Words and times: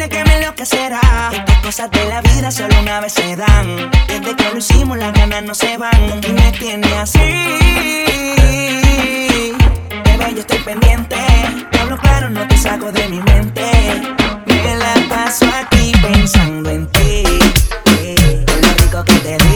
tiene 0.00 0.08
que 0.08 0.24
me 0.24 0.36
enloquecerá. 0.38 1.00
Estas 1.32 1.58
cosas 1.58 1.90
de 1.90 2.04
la 2.06 2.22
vida 2.22 2.50
solo 2.50 2.74
una 2.80 3.00
vez 3.00 3.12
se 3.12 3.36
dan. 3.36 3.90
Desde 4.08 4.34
que 4.34 4.50
lo 4.50 4.58
hicimos, 4.58 4.96
las 4.96 5.12
ganas 5.12 5.42
no 5.42 5.54
se 5.54 5.76
van. 5.76 6.20
Y 6.26 6.32
me 6.32 6.52
tiene 6.52 6.86
así. 6.98 7.18
Bebé, 10.04 10.34
yo 10.34 10.40
estoy 10.40 10.58
pendiente. 10.60 11.16
Te 11.70 11.78
hablo 11.78 11.98
claro, 11.98 12.30
no 12.30 12.46
te 12.48 12.56
saco 12.56 12.90
de 12.92 13.08
mi 13.08 13.20
mente. 13.20 13.62
Me 14.46 14.76
la 14.76 14.94
paso 15.10 15.46
aquí 15.62 15.92
pensando 16.00 16.70
en 16.70 16.86
ti. 16.92 17.24
Eh, 17.98 18.44
lo 18.46 18.82
rico 18.82 19.04
que 19.04 19.14
te 19.14 19.49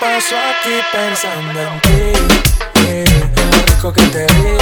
paso 0.00 0.36
aquí 0.36 0.80
pensando 0.92 1.60
en 1.60 1.80
ti. 1.80 2.12
en 2.86 3.50
lo 3.50 3.66
rico 3.66 3.92
que 3.92 4.02
te 4.02 4.26
vi. 4.34 4.56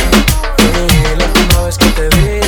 eh, 0.59 1.17
la 1.19 1.25
última 1.27 1.63
vez 1.63 1.79
que 1.79 1.87
te 1.91 2.09
vi. 2.17 2.41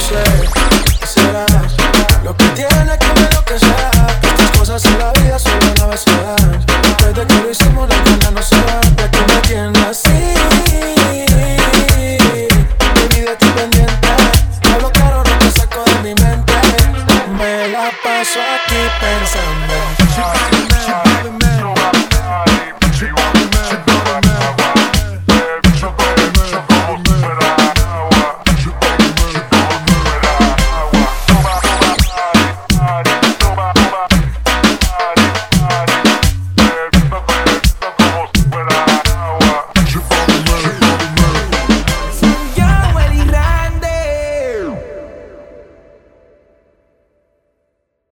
No 0.00 0.06
sé 0.06 0.22
será 1.06 1.46
lo 2.24 2.34
que 2.36 2.44
tiene 2.50 2.98
que 2.98 3.20
me 3.20 3.28
lo 3.34 3.44
que 3.44 3.58
sea. 3.58 3.90
Estas 4.22 4.58
cosas 4.58 4.84
en 4.86 4.98
la 4.98 5.12
vida 5.12 5.38
solo 5.38 5.56
una 5.76 5.86
vez 5.86 6.00
se 6.00 6.10
dan. 6.10 6.66
Que 6.96 7.34
lo 7.34 7.50
hicimos, 7.50 7.88
la 7.88 7.96
ganas 7.96 8.32
no 8.32 8.42
se 8.42 8.56
van. 8.56 8.96
Ya 8.96 9.10
que 9.10 9.20
me 9.20 9.40
tienes 9.42 9.84
así. 9.84 10.34
Mi 12.94 13.08
vida 13.14 13.32
estoy 13.32 13.50
pendiente. 13.50 14.08
Hablo 14.72 14.90
claro, 14.92 15.22
no 15.24 15.38
te 15.38 15.50
saco 15.50 15.84
de 15.84 15.94
mi 16.02 16.14
mente. 16.22 16.54
Me 17.38 17.68
la 17.68 17.90
paso 18.02 18.40
aquí 18.40 18.80
pensando. 19.00 20.49